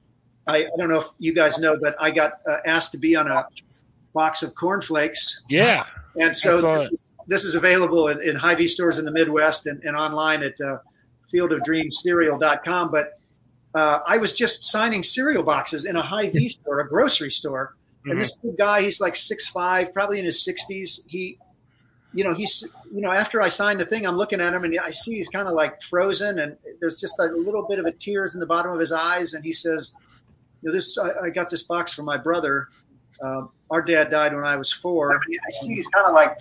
[0.49, 3.15] I, I don't know if you guys know, but I got uh, asked to be
[3.15, 3.47] on a
[4.15, 5.43] box of cornflakes.
[5.49, 5.85] Yeah.
[6.19, 9.83] And so this is, this is available in, in Hy-Vee stores in the Midwest and,
[9.85, 10.79] and online at uh,
[11.33, 12.91] fieldofdreamscereal.com.
[12.91, 13.21] But
[13.75, 17.77] uh, I was just signing cereal boxes in a Hy-Vee store, a grocery store.
[18.01, 18.13] Mm-hmm.
[18.13, 21.01] And this guy, he's like six five, probably in his 60s.
[21.07, 21.39] He,
[22.15, 24.81] you know, he's, you know, after I signed the thing, I'm looking at him and
[24.81, 27.93] I see he's kind of like frozen and there's just a little bit of a
[27.93, 29.35] tears in the bottom of his eyes.
[29.35, 29.95] And he says,
[30.63, 32.69] you know, this, I, I got this box from my brother.
[33.23, 35.15] Um, our dad died when I was four.
[35.17, 36.39] I see he's kind of like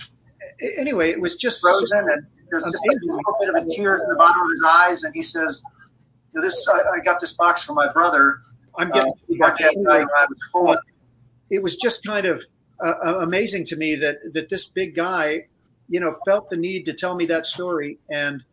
[0.78, 4.10] anyway, it was just frozen, and there's just a little bit of a tears in
[4.10, 5.62] the bottom of his eyes, and he says,
[6.34, 8.40] you know, "This I, I got this box from my brother.
[8.78, 10.78] I'm getting uh, anyway, was four.
[11.50, 12.44] It was just kind of
[12.84, 15.48] uh, uh, amazing to me that that this big guy,
[15.90, 18.44] you know, felt the need to tell me that story, and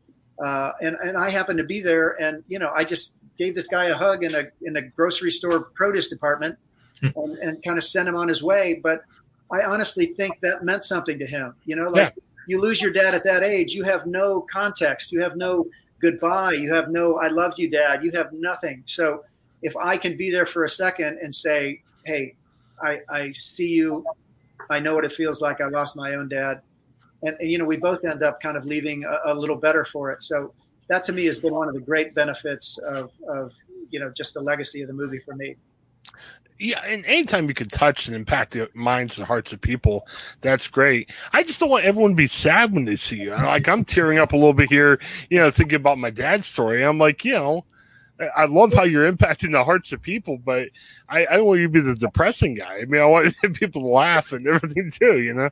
[0.43, 3.67] uh, and and I happened to be there, and you know, I just gave this
[3.69, 6.57] guy a hug in a in a grocery store produce department,
[7.01, 7.09] hmm.
[7.17, 9.03] and, and kind of sent him on his way, but
[9.53, 11.55] I honestly think that meant something to him.
[11.65, 12.23] You know, like yeah.
[12.49, 15.67] you lose your dad at that age, you have no context, you have no
[16.01, 18.83] goodbye, you have no I loved you, dad, you have nothing.
[18.87, 19.25] So
[19.63, 22.35] if I can be there for a second and say, hey,
[22.83, 24.05] I, I see you,
[24.69, 25.61] I know what it feels like.
[25.61, 26.61] I lost my own dad.
[27.23, 29.85] And, and you know, we both end up kind of leaving a, a little better
[29.85, 30.23] for it.
[30.23, 30.53] So
[30.89, 33.53] that to me has been one of the great benefits of, of
[33.91, 35.57] you know, just the legacy of the movie for me
[36.59, 40.07] yeah, and anytime you can touch and impact the minds and hearts of people,
[40.41, 41.11] that's great.
[41.33, 43.31] I just don't want everyone to be sad when they see you.
[43.31, 46.85] Like I'm tearing up a little bit here, you know, thinking about my dad's story.
[46.85, 47.65] I'm like, you know,
[48.37, 50.69] I love how you're impacting the hearts of people, but
[51.09, 52.79] I, I don't want you to be the depressing guy.
[52.79, 55.51] I mean, I want people to laugh and everything too, you know.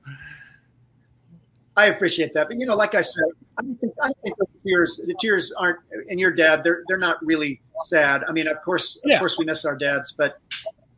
[1.77, 3.25] I appreciate that, but you know, like I said,
[3.59, 5.79] I think, I think the tears, the tears aren't.
[6.09, 8.25] And your dad, they're they're not really sad.
[8.29, 9.15] I mean, of course, yeah.
[9.15, 10.39] of course, we miss our dads, but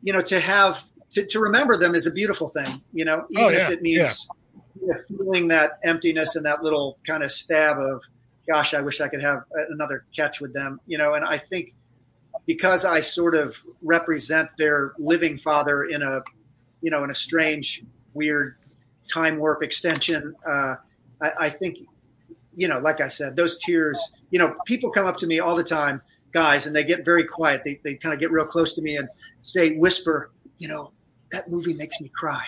[0.03, 2.81] you know, to have to, to remember them is a beautiful thing.
[2.93, 3.67] You know, oh, even oh, yeah.
[3.67, 4.27] if it means
[4.81, 4.93] yeah.
[5.07, 8.01] feeling that emptiness and that little kind of stab of,
[8.49, 10.81] gosh, I wish I could have another catch with them.
[10.87, 11.73] You know, and I think
[12.45, 16.21] because I sort of represent their living father in a,
[16.81, 17.83] you know, in a strange,
[18.13, 18.57] weird
[19.11, 20.35] time warp extension.
[20.47, 20.75] Uh,
[21.21, 21.79] I, I, think,
[22.55, 25.55] you know, like I said, those tears, you know, people come up to me all
[25.55, 27.61] the time, guys, and they get very quiet.
[27.63, 29.07] They, they kind of get real close to me and
[29.41, 30.91] say, whisper, you know,
[31.31, 32.45] that movie makes me cry.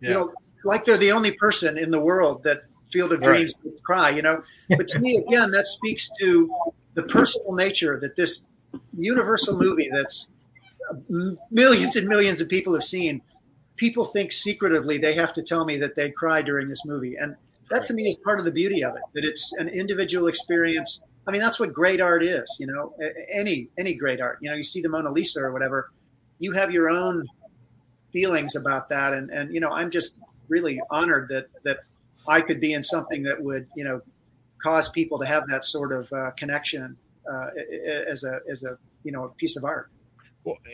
[0.00, 0.08] Yeah.
[0.08, 2.58] You know, like they're the only person in the world that
[2.90, 3.82] Field of Dreams right.
[3.82, 4.42] cry, you know.
[4.68, 6.50] But to me, again, that speaks to
[6.94, 8.46] the personal nature that this
[8.96, 10.28] universal movie that's
[11.50, 13.20] millions and millions of people have seen
[13.76, 17.16] people think secretively they have to tell me that they cry during this movie.
[17.16, 17.36] And
[17.70, 21.00] that to me is part of the beauty of it, that it's an individual experience.
[21.26, 22.94] I mean, that's what great art is, you know,
[23.32, 25.90] any, any great art, you know, you see the Mona Lisa or whatever,
[26.38, 27.26] you have your own
[28.12, 29.14] feelings about that.
[29.14, 31.78] And, and, you know, I'm just really honored that, that
[32.28, 34.02] I could be in something that would, you know,
[34.62, 36.96] cause people to have that sort of uh, connection
[37.30, 37.48] uh,
[38.06, 39.90] as a, as a, you know, a piece of art.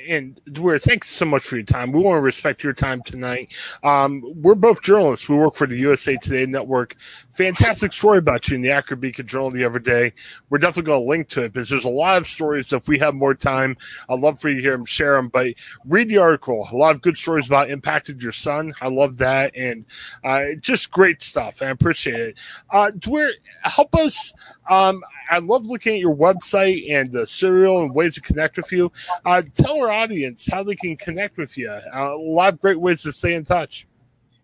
[0.08, 1.92] And Dwier, thanks so much for your time.
[1.92, 3.52] We want to respect your time tonight.
[3.84, 5.28] Um, we're both journalists.
[5.28, 6.96] We work for the USA Today Network.
[7.30, 10.12] Fantastic story about you in the Akron Beacon Journal the other day.
[10.48, 12.72] We're definitely going to link to it because there's a lot of stories.
[12.72, 13.76] If we have more time,
[14.08, 15.28] I'd love for you to hear them, share them.
[15.28, 15.54] But
[15.84, 16.66] read the article.
[16.72, 18.72] A lot of good stories about impacted your son.
[18.80, 19.84] I love that, and
[20.24, 21.62] uh, just great stuff.
[21.62, 22.38] I appreciate it.
[22.70, 23.30] Uh, Dwier,
[23.62, 24.32] help us.
[24.70, 28.70] Um, I love looking at your website and the serial and ways to connect with
[28.70, 28.92] you.
[29.26, 31.68] Uh, tell our audience how they can connect with you.
[31.70, 33.86] Uh, a lot of great ways to stay in touch.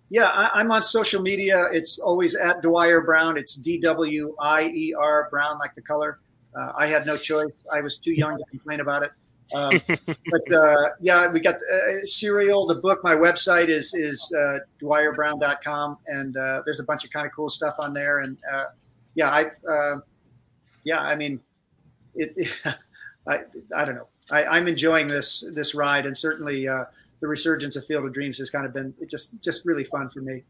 [0.09, 1.65] Yeah, I, am on social media.
[1.73, 3.37] It's always at Dwier Brown.
[3.37, 6.21] It's D W I E R Brown, like the color.
[6.57, 7.67] Uh, I had no choice.
[7.73, 9.11] I was too young to complain about it.
[9.55, 12.67] Um, but uh, yeah, we got uh, serial.
[12.67, 17.27] The book, my website is is uh, dwierbrown.com, and uh, there's a bunch of kind
[17.27, 18.21] of cool stuff on there.
[18.21, 18.67] And uh,
[19.15, 20.01] yeah, I uh,
[20.87, 21.41] yeah, I mean,
[22.15, 22.33] it,
[23.29, 23.41] I
[23.77, 24.07] I don't know.
[24.31, 26.85] I, am enjoying this this ride, and certainly uh,
[27.21, 30.21] the resurgence of Field of Dreams has kind of been just just really fun for
[30.21, 30.45] me.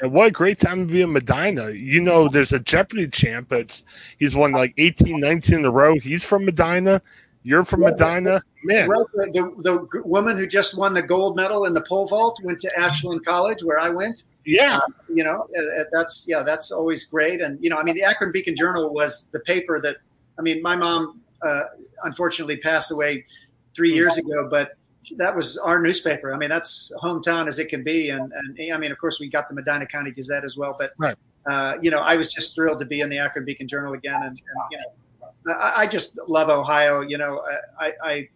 [0.00, 1.70] And what a great time to be in Medina.
[1.70, 3.84] You know, there's a Jeopardy champ that's
[4.18, 5.94] he's won like 18, 19 in a row.
[6.00, 7.00] He's from Medina.
[7.44, 8.88] You're from yeah, Medina, man.
[8.88, 9.06] Right.
[9.12, 12.58] The, the, the, woman who just won the gold medal in the pole vault went
[12.60, 14.24] to Ashland College, where I went.
[14.46, 17.40] Yeah, uh, you know, uh, uh, that's yeah, that's always great.
[17.40, 19.96] And you know, I mean, the Akron Beacon Journal was the paper that.
[20.36, 21.62] I mean, my mom uh,
[22.02, 23.24] unfortunately passed away
[23.72, 23.96] three mm-hmm.
[23.96, 24.76] years ago, but
[25.16, 26.32] that was our newspaper.
[26.32, 28.10] I mean, that's hometown as it can be.
[28.10, 30.76] And, and I mean, of course, we got the Medina County Gazette as well.
[30.78, 31.16] But, right.
[31.46, 34.14] uh, you know, I was just thrilled to be in the Akron Beacon Journal again.
[34.14, 34.38] And, and
[34.70, 37.02] you know, I, I, just love Ohio.
[37.02, 37.42] You know,
[37.78, 38.28] I, I,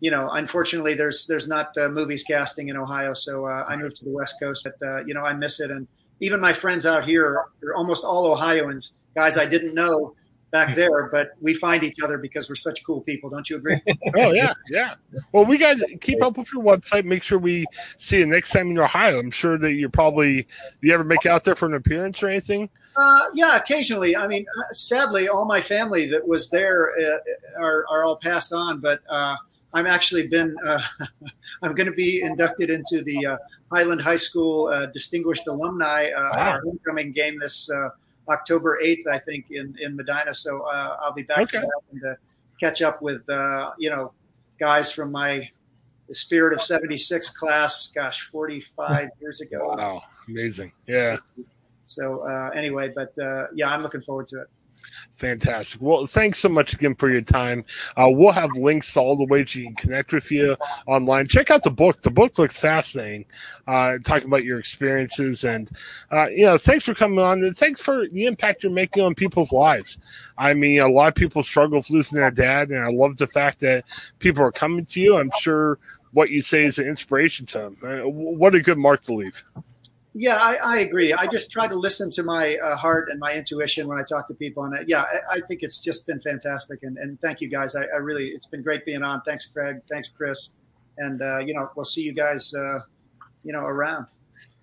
[0.00, 3.96] you know, unfortunately, there's there's not uh, movies casting in Ohio, so uh, I moved
[3.96, 4.64] to the West Coast.
[4.64, 5.86] But uh, you know, I miss it, and
[6.20, 10.14] even my friends out here—they're almost all Ohioans, guys I didn't know
[10.50, 13.28] back there, but we find each other because we're such cool people.
[13.28, 13.80] Don't you agree?
[14.16, 14.94] oh yeah, yeah.
[15.32, 17.04] Well, we got to keep up with your website.
[17.04, 17.66] Make sure we
[17.98, 19.18] see you next time in Ohio.
[19.18, 20.42] I'm sure that you're probably.
[20.42, 20.48] Do
[20.88, 22.70] you ever make out there for an appearance or anything?
[22.96, 24.16] Uh, yeah, occasionally.
[24.16, 27.18] I mean, uh, sadly, all my family that was there uh,
[27.62, 29.36] are, are all passed on, but uh,
[29.74, 30.56] I'm actually been.
[30.66, 30.80] Uh,
[31.62, 33.36] I'm going to be inducted into the uh,
[33.72, 36.32] Highland High School Distinguished Alumni wow.
[36.32, 37.70] our homecoming game this
[38.28, 40.34] October 8th, I think, in, in Medina.
[40.34, 41.62] So uh, I'll be back okay.
[41.92, 42.16] and to
[42.60, 44.12] catch up with, uh, you know,
[44.58, 45.48] guys from my
[46.08, 49.74] the Spirit of 76 class, gosh, 45 years ago.
[49.76, 50.02] Wow.
[50.26, 50.72] Amazing.
[50.86, 51.18] Yeah.
[51.84, 54.48] So uh, anyway, but uh, yeah, I'm looking forward to it.
[55.16, 55.80] Fantastic.
[55.82, 57.64] Well, thanks so much again for your time.
[57.96, 61.26] Uh, we'll have links all the ways you can connect with you online.
[61.26, 62.02] Check out the book.
[62.02, 63.24] The book looks fascinating.
[63.66, 65.70] Uh, talking about your experiences and,
[66.12, 69.14] uh, you know, thanks for coming on and thanks for the impact you're making on
[69.14, 69.98] people's lives.
[70.38, 73.26] I mean, a lot of people struggle with losing their dad, and I love the
[73.26, 73.84] fact that
[74.20, 75.16] people are coming to you.
[75.16, 75.78] I'm sure
[76.12, 77.76] what you say is an inspiration to them.
[77.82, 79.44] Uh, what a good mark to leave.
[80.20, 81.12] Yeah, I, I, agree.
[81.12, 84.26] I just try to listen to my uh, heart and my intuition when I talk
[84.26, 86.82] to people, and uh, yeah, I, I, think it's just been fantastic.
[86.82, 87.76] And, and thank you guys.
[87.76, 89.22] I, I, really, it's been great being on.
[89.22, 89.76] Thanks, Craig.
[89.88, 90.50] Thanks, Chris.
[90.96, 92.80] And uh, you know, we'll see you guys, uh,
[93.44, 94.06] you know, around.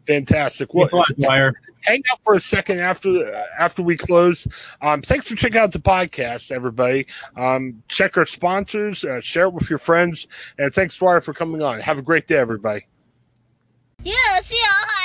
[0.06, 0.74] Fantastic.
[0.74, 1.54] Well, Dwier.
[1.84, 4.46] hang out for a second after after we close.
[4.82, 7.08] Um, thanks for checking out the podcast, everybody.
[7.38, 10.28] Um, check our sponsors, uh, share it with your friends,
[10.58, 11.80] and thanks, Dwier, for coming on.
[11.80, 12.88] Have a great day, everybody.
[14.04, 15.05] Yes, I would stay.